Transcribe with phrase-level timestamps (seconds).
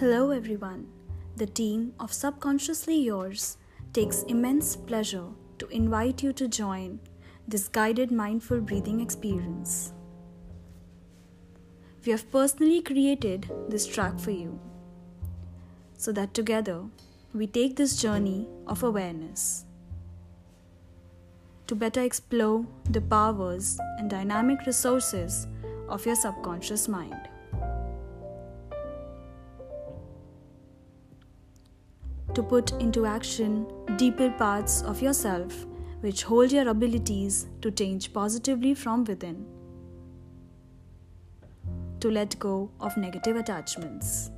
[0.00, 0.86] Hello, everyone.
[1.36, 3.58] The team of Subconsciously Yours
[3.92, 5.26] takes immense pleasure
[5.58, 7.00] to invite you to join
[7.46, 9.92] this guided mindful breathing experience.
[12.06, 14.58] We have personally created this track for you
[15.98, 16.84] so that together
[17.34, 19.66] we take this journey of awareness
[21.66, 25.46] to better explore the powers and dynamic resources
[25.90, 27.29] of your subconscious mind.
[32.34, 33.66] To put into action
[33.96, 35.66] deeper parts of yourself
[36.00, 39.46] which hold your abilities to change positively from within.
[42.00, 44.30] To let go of negative attachments.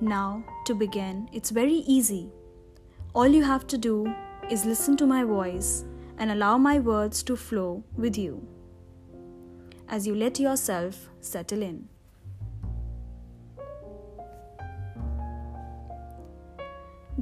[0.00, 2.28] Now, to begin, it's very easy.
[3.14, 4.12] All you have to do
[4.50, 5.84] is listen to my voice
[6.18, 8.46] and allow my words to flow with you
[9.88, 11.88] as you let yourself settle in.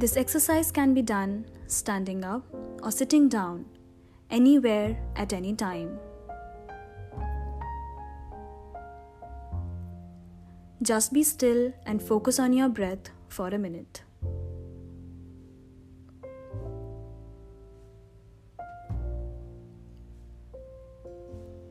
[0.01, 2.43] This exercise can be done standing up
[2.83, 3.67] or sitting down,
[4.31, 5.98] anywhere at any time.
[10.81, 14.01] Just be still and focus on your breath for a minute.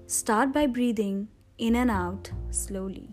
[0.06, 3.10] Start by breathing in and out slowly.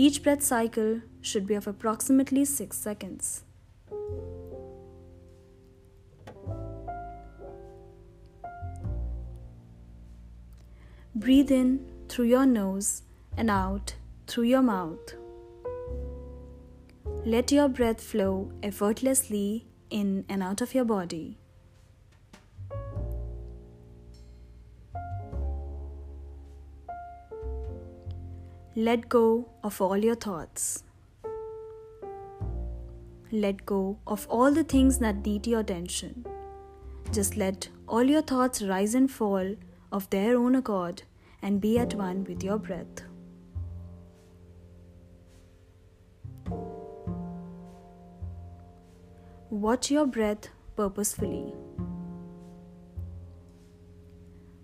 [0.00, 3.42] Each breath cycle should be of approximately 6 seconds.
[11.16, 13.02] Breathe in through your nose
[13.36, 13.96] and out
[14.28, 15.16] through your mouth.
[17.26, 21.38] Let your breath flow effortlessly in and out of your body.
[28.86, 30.84] Let go of all your thoughts.
[33.32, 36.24] Let go of all the things that need your attention.
[37.10, 39.56] Just let all your thoughts rise and fall
[39.90, 41.02] of their own accord
[41.42, 43.02] and be at one with your breath.
[49.50, 51.52] Watch your breath purposefully.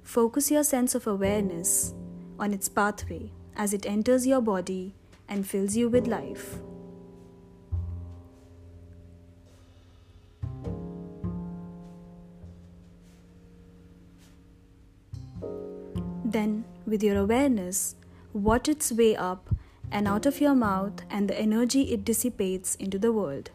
[0.04, 1.94] Focus your sense of awareness
[2.38, 4.94] on its pathway as it enters your body
[5.28, 6.58] and fills you with life.
[16.24, 17.94] Then, with your awareness,
[18.32, 19.54] watch its way up
[19.92, 23.50] and out of your mouth and the energy it dissipates into the world.